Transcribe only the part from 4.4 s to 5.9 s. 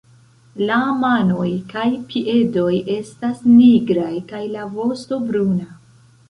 la vosto bruna.